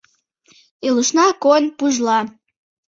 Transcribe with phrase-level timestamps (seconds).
[0.87, 2.19] Илышна койын пужла.